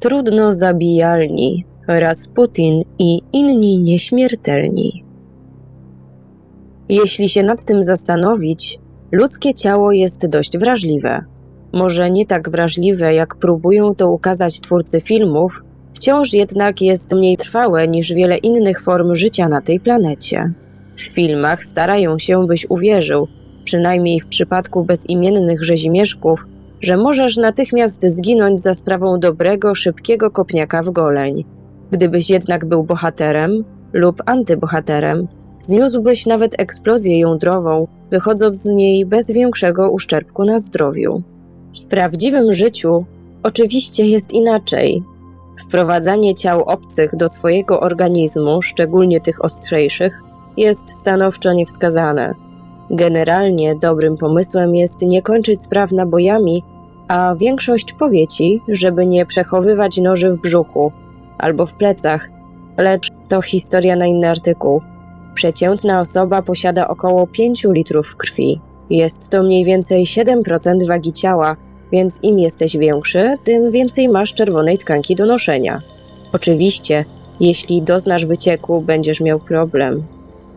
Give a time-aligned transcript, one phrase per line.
[0.00, 5.04] trudno zabijalni, Rasputin i inni nieśmiertelni.
[6.88, 8.78] Jeśli się nad tym zastanowić,
[9.12, 11.24] ludzkie ciało jest dość wrażliwe.
[11.72, 17.88] Może nie tak wrażliwe, jak próbują to ukazać twórcy filmów, wciąż jednak jest mniej trwałe
[17.88, 20.52] niż wiele innych form życia na tej planecie.
[20.96, 23.28] W filmach starają się, byś uwierzył,
[23.64, 26.46] przynajmniej w przypadku bezimiennych rzezimieszków,
[26.80, 31.44] że możesz natychmiast zginąć za sprawą dobrego, szybkiego kopniaka w goleń.
[31.90, 35.28] Gdybyś jednak był bohaterem lub antybohaterem,
[35.60, 41.22] zniósłbyś nawet eksplozję jądrową, wychodząc z niej bez większego uszczerbku na zdrowiu.
[41.82, 43.04] W prawdziwym życiu
[43.42, 45.02] oczywiście jest inaczej.
[45.66, 50.22] Wprowadzanie ciał obcych do swojego organizmu, szczególnie tych ostrzejszych,
[50.56, 52.34] jest stanowczo niewskazane.
[52.90, 56.62] Generalnie dobrym pomysłem jest nie kończyć spraw nabojami,
[57.10, 60.92] a większość powie ci, żeby nie przechowywać noży w brzuchu
[61.38, 62.30] albo w plecach,
[62.76, 64.80] lecz to historia na inny artykuł.
[65.34, 68.60] Przeciętna osoba posiada około 5 litrów krwi.
[68.90, 71.56] Jest to mniej więcej 7% wagi ciała,
[71.92, 75.80] więc im jesteś większy, tym więcej masz czerwonej tkanki do noszenia.
[76.32, 77.04] Oczywiście,
[77.40, 80.02] jeśli doznasz wycieku, będziesz miał problem.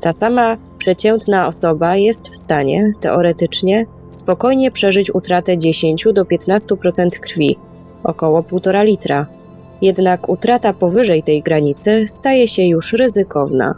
[0.00, 7.56] Ta sama przeciętna osoba jest w stanie, teoretycznie, spokojnie przeżyć utratę 10 do 15% krwi,
[8.04, 9.26] około 1,5 litra.
[9.82, 13.74] Jednak utrata powyżej tej granicy staje się już ryzykowna.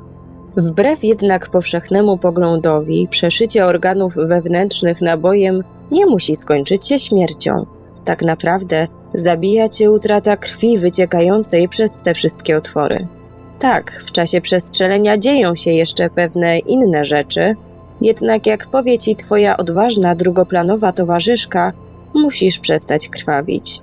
[0.57, 7.67] Wbrew jednak powszechnemu poglądowi, przeszycie organów wewnętrznych nabojem nie musi skończyć się śmiercią.
[8.05, 13.07] Tak naprawdę zabija cię utrata krwi wyciekającej przez te wszystkie otwory.
[13.59, 17.57] Tak, w czasie przestrzelenia dzieją się jeszcze pewne inne rzeczy,
[18.00, 21.73] jednak jak powie ci twoja odważna drugoplanowa towarzyszka,
[22.14, 23.81] musisz przestać krwawić.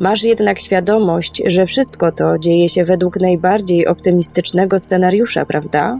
[0.00, 5.98] Masz jednak świadomość, że wszystko to dzieje się według najbardziej optymistycznego scenariusza, prawda?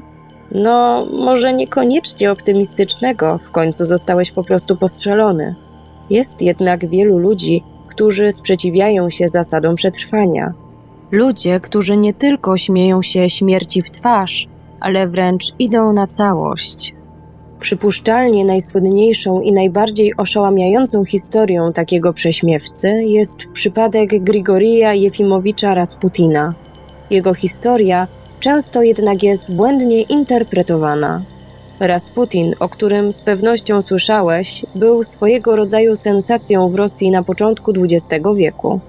[0.50, 5.54] No, może niekoniecznie optymistycznego, w końcu zostałeś po prostu postrzelony.
[6.10, 10.52] Jest jednak wielu ludzi, którzy sprzeciwiają się zasadom przetrwania.
[11.10, 14.48] Ludzie, którzy nie tylko śmieją się śmierci w twarz,
[14.80, 16.94] ale wręcz idą na całość.
[17.62, 26.54] Przypuszczalnie najsłynniejszą i najbardziej oszałamiającą historią takiego prześmiewcy jest przypadek Grigorija Jefimowicza Rasputina.
[27.10, 28.08] Jego historia
[28.40, 31.22] często jednak jest błędnie interpretowana.
[31.80, 38.24] Rasputin, o którym z pewnością słyszałeś, był swojego rodzaju sensacją w Rosji na początku XX
[38.36, 38.80] wieku.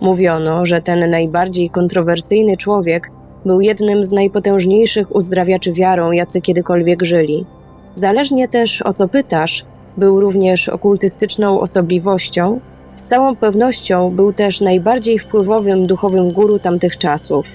[0.00, 3.10] Mówiono, że ten najbardziej kontrowersyjny człowiek
[3.44, 7.46] był jednym z najpotężniejszych uzdrawiaczy wiarą, jacy kiedykolwiek żyli.
[7.94, 9.64] Zależnie też o co pytasz,
[9.96, 12.60] był również okultystyczną osobliwością,
[12.96, 17.46] z całą pewnością był też najbardziej wpływowym duchowym guru tamtych czasów.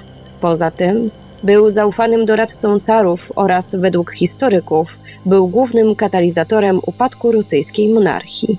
[0.41, 1.11] Poza tym
[1.43, 8.57] był zaufanym doradcą carów oraz, według historyków, był głównym katalizatorem upadku rosyjskiej monarchii.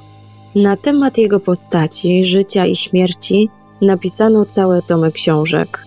[0.54, 3.48] Na temat jego postaci, życia i śmierci
[3.82, 5.86] napisano całe tomy książek.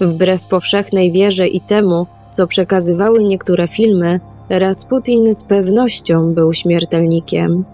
[0.00, 7.64] Wbrew powszechnej wierze i temu, co przekazywały niektóre filmy, Rasputin z pewnością był śmiertelnikiem.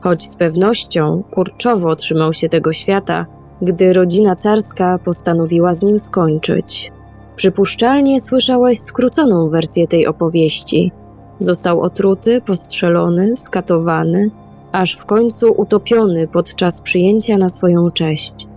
[0.00, 3.26] Choć z pewnością kurczowo otrzymał się tego świata,
[3.62, 6.92] gdy rodzina carska postanowiła z nim skończyć.
[7.36, 10.92] Przypuszczalnie słyszałeś skróconą wersję tej opowieści.
[11.38, 14.30] Został otruty, postrzelony, skatowany,
[14.72, 18.48] aż w końcu utopiony podczas przyjęcia na swoją cześć.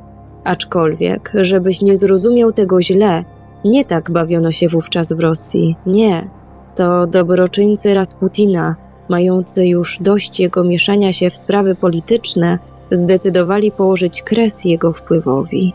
[0.44, 3.23] Aczkolwiek, żebyś nie zrozumiał tego źle,
[3.65, 5.75] nie tak bawiono się wówczas w Rosji.
[5.85, 6.36] Nie.
[6.77, 8.75] To dobroczyńcy Rasputina,
[9.09, 12.59] mający już dość jego mieszania się w sprawy polityczne,
[12.91, 15.73] zdecydowali położyć kres jego wpływowi.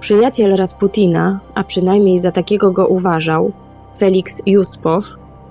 [0.00, 3.52] Przyjaciel Rasputina, a przynajmniej za takiego go uważał,
[3.98, 5.04] Felix Juspow,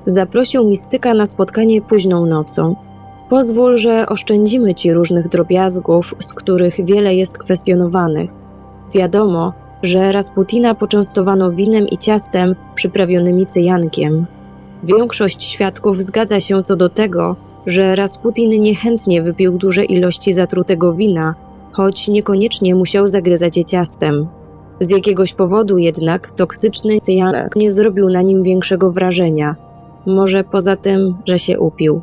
[0.05, 2.75] zaprosił mistyka na spotkanie późną nocą.
[3.29, 8.29] Pozwól, że oszczędzimy ci różnych drobiazgów, z których wiele jest kwestionowanych.
[8.93, 14.25] Wiadomo, że Rasputina poczęstowano winem i ciastem przyprawionymi cyjankiem.
[14.85, 17.35] Większość świadków zgadza się co do tego,
[17.65, 21.35] że Rasputin niechętnie wypił duże ilości zatrutego wina,
[21.71, 24.27] choć niekoniecznie musiał zagryzać je ciastem.
[24.79, 29.55] Z jakiegoś powodu jednak toksyczny cyjanek nie zrobił na nim większego wrażenia.
[30.05, 32.01] Może poza tym, że się upił.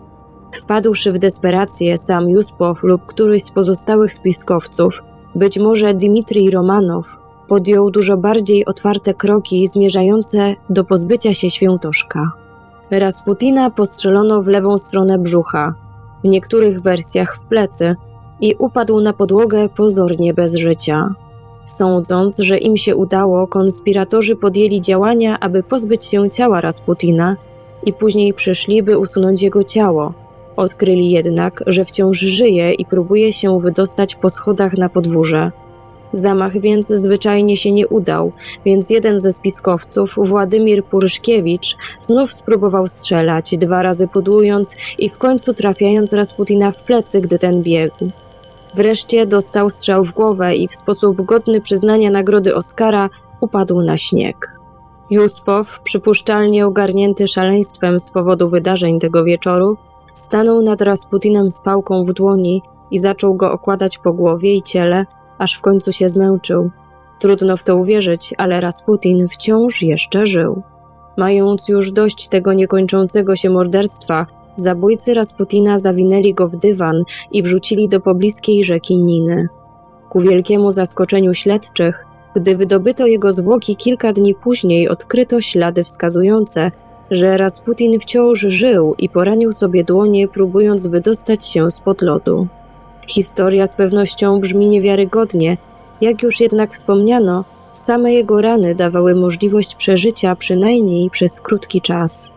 [0.55, 5.03] Wpadłszy w desperację, sam Juspow lub któryś z pozostałych spiskowców,
[5.35, 7.07] być może Dmitrij Romanow,
[7.49, 12.42] podjął dużo bardziej otwarte kroki zmierzające do pozbycia się świętoszka.
[12.99, 15.75] Rasputina postrzelono w lewą stronę brzucha,
[16.25, 17.97] w niektórych wersjach w plecy
[18.41, 21.15] i upadł na podłogę pozornie bez życia.
[21.65, 27.37] Sądząc, że im się udało, konspiratorzy podjęli działania, aby pozbyć się ciała Rasputina
[27.87, 30.13] i później przyszli, by usunąć jego ciało.
[30.57, 35.53] Odkryli jednak, że wciąż żyje i próbuje się wydostać po schodach na podwórze.
[36.13, 38.33] Zamach więc zwyczajnie się nie udał,
[38.65, 45.55] więc jeden ze spiskowców, Władimir Puryszkiewicz, znów spróbował strzelać, dwa razy pudłując i w końcu
[45.55, 48.11] trafiając Rasputina w plecy, gdy ten biegł.
[48.75, 53.09] Wreszcie dostał strzał w głowę i w sposób godny przyznania nagrody Oscara
[53.41, 54.63] upadł na śnieg.
[55.11, 59.77] Juspow, przypuszczalnie ogarnięty szaleństwem z powodu wydarzeń tego wieczoru,
[60.15, 65.07] stanął nad Rasputinem z pałką w dłoni i zaczął go okładać po głowie i ciele,
[65.39, 66.71] aż w końcu się zmęczył.
[67.19, 70.63] Trudno w to uwierzyć, ale Rasputin wciąż jeszcze żył.
[71.17, 74.27] Mając już dość tego niekończącego się morderstwa,
[74.57, 77.03] zabójcy Rasputina zawinęli go w dywan
[77.33, 79.49] i wrzucili do pobliskiej rzeki Niny.
[80.09, 82.07] Ku wielkiemu zaskoczeniu śledczych,
[82.37, 86.71] gdy wydobyto jego zwłoki kilka dni później, odkryto ślady wskazujące,
[87.11, 92.47] że Rasputin wciąż żył i poranił sobie dłonie, próbując wydostać się spod lodu.
[93.07, 95.57] Historia z pewnością brzmi niewiarygodnie,
[96.01, 102.33] jak już jednak wspomniano, same jego rany dawały możliwość przeżycia przynajmniej przez krótki czas.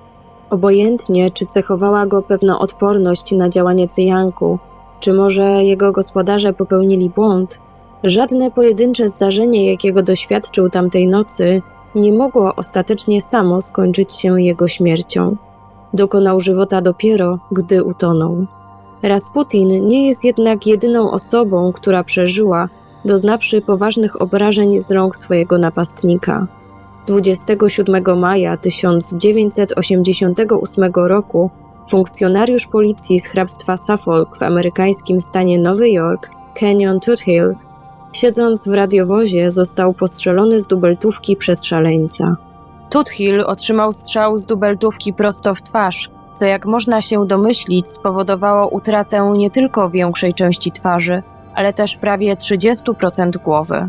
[0.50, 4.60] Obojętnie, czy cechowała go pewna odporność na działanie cyjanku,
[5.00, 7.60] czy może jego gospodarze popełnili błąd,
[8.04, 11.62] żadne pojedyncze zdarzenie, jakiego doświadczył tamtej nocy,
[11.96, 15.36] nie mogło ostatecznie samo skończyć się jego śmiercią.
[15.94, 18.46] Dokonał żywota dopiero, gdy utonął.
[19.04, 22.70] Rasputin nie jest jednak jedyną osobą, która przeżyła,
[23.06, 26.48] doznawszy poważnych obrażeń z rąk swojego napastnika.
[27.08, 31.50] 27 maja 1988 roku
[31.90, 37.56] funkcjonariusz policji z hrabstwa Suffolk w amerykańskim stanie Nowy Jork, Kenyon Tuthill,
[38.14, 42.36] siedząc w radiowozie, został postrzelony z dubeltówki przez szaleńca.
[42.90, 49.34] Tuthill otrzymał strzał z dubeltówki prosto w twarz, co jak można się domyślić spowodowało utratę
[49.38, 51.24] nie tylko większej części twarzy,
[51.56, 53.88] ale też prawie 30% głowy.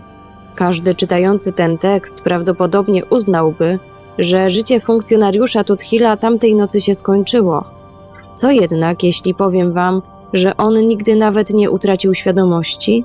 [0.54, 3.78] Każdy czytający ten tekst prawdopodobnie uznałby,
[4.18, 7.64] że życie funkcjonariusza Tuthila tamtej nocy się skończyło.
[8.34, 10.02] Co jednak, jeśli powiem wam,
[10.32, 13.04] że on nigdy nawet nie utracił świadomości?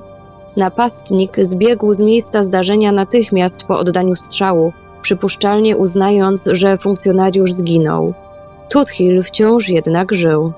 [0.56, 4.72] Napastnik zbiegł z miejsca zdarzenia natychmiast po oddaniu strzału,
[5.02, 8.14] przypuszczalnie uznając, że funkcjonariusz zginął.
[8.72, 10.52] Tuthill wciąż jednak żył.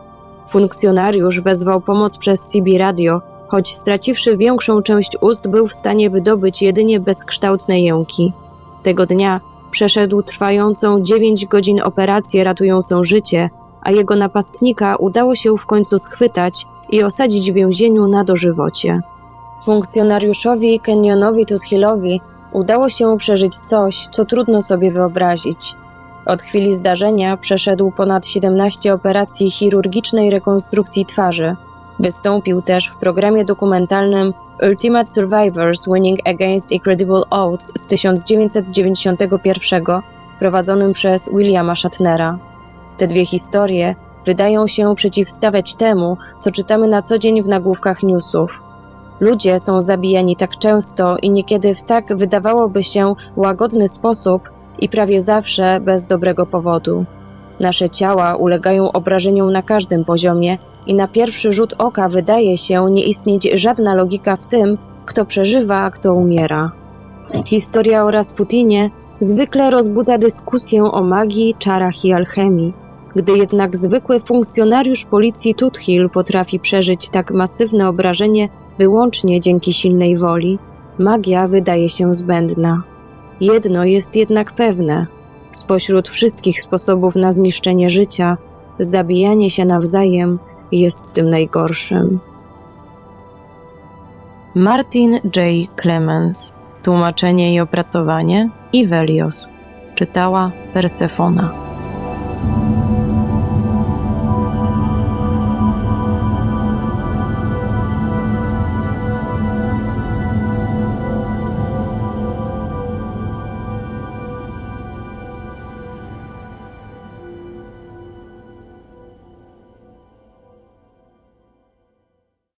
[0.49, 6.63] Funkcjonariusz wezwał pomoc przez CB Radio, choć straciwszy większą część ust, był w stanie wydobyć
[6.63, 8.33] jedynie bezkształtne jęki.
[8.83, 9.41] Tego dnia
[9.71, 13.51] przeszedł trwającą 9 godzin operację ratującą życie,
[13.83, 19.01] a jego napastnika udało się w końcu schwytać i osadzić w więzieniu na dożywocie.
[19.65, 22.21] Funkcjonariuszowi Kenyonowi Tuthillowi
[22.53, 25.75] udało się przeżyć coś, co trudno sobie wyobrazić.
[26.27, 31.57] Od chwili zdarzenia przeszedł ponad 17 operacji chirurgicznej rekonstrukcji twarzy.
[31.99, 34.33] Wystąpił też w programie dokumentalnym
[34.63, 39.85] Ultimate Survivors Winning Against Incredible Odds z 1991,
[40.39, 42.39] prowadzonym przez Williama Shatnera.
[42.99, 43.95] Te dwie historie
[44.25, 48.63] wydają się przeciwstawiać temu, co czytamy na co dzień w nagłówkach newsów.
[49.21, 55.21] Ludzie są zabijani tak często i niekiedy w tak wydawałoby się łagodny sposób i prawie
[55.21, 57.05] zawsze bez dobrego powodu.
[57.61, 63.05] Nasze ciała ulegają obrażeniom na każdym poziomie i na pierwszy rzut oka wydaje się nie
[63.05, 66.73] istnieć żadna logika w tym, kto przeżywa, a kto umiera.
[67.45, 68.91] Historia o Rasputinie
[69.21, 72.73] zwykle rozbudza dyskusję o magii, czarach i alchemii.
[73.17, 80.59] Gdy jednak zwykły funkcjonariusz policji Tuthill potrafi przeżyć tak masywne obrażenie wyłącznie dzięki silnej woli,
[80.99, 82.83] magia wydaje się zbędna.
[83.41, 85.07] Jedno jest jednak pewne:
[85.53, 88.37] spośród wszystkich sposobów na zniszczenie życia,
[88.79, 90.39] zabijanie się nawzajem
[90.73, 92.19] jest tym najgorszym.
[94.55, 95.69] Martin J.
[95.77, 96.53] Clemens.
[96.83, 99.51] Tłumaczenie i opracowanie Ivelios.
[99.95, 101.64] Czytała Persefona.